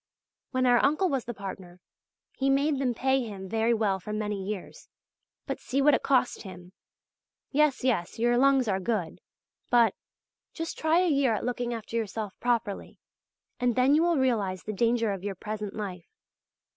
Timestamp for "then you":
13.75-14.01